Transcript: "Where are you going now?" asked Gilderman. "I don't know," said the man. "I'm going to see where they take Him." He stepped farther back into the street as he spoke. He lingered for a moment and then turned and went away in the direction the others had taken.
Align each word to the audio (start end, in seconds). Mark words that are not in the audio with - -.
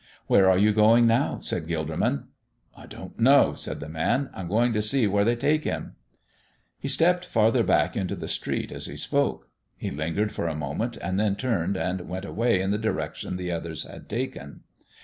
"Where 0.25 0.49
are 0.49 0.57
you 0.57 0.73
going 0.73 1.05
now?" 1.05 1.35
asked 1.37 1.67
Gilderman. 1.67 2.23
"I 2.75 2.87
don't 2.87 3.19
know," 3.19 3.53
said 3.53 3.79
the 3.79 3.87
man. 3.87 4.31
"I'm 4.33 4.47
going 4.47 4.73
to 4.73 4.81
see 4.81 5.05
where 5.05 5.23
they 5.23 5.35
take 5.35 5.63
Him." 5.63 5.95
He 6.79 6.87
stepped 6.87 7.23
farther 7.23 7.61
back 7.61 7.95
into 7.95 8.15
the 8.15 8.27
street 8.27 8.71
as 8.71 8.87
he 8.87 8.97
spoke. 8.97 9.47
He 9.77 9.91
lingered 9.91 10.31
for 10.31 10.47
a 10.47 10.55
moment 10.55 10.97
and 10.97 11.19
then 11.19 11.35
turned 11.35 11.77
and 11.77 12.09
went 12.09 12.25
away 12.25 12.61
in 12.61 12.71
the 12.71 12.79
direction 12.79 13.35
the 13.37 13.51
others 13.51 13.83
had 13.83 14.09
taken. 14.09 14.61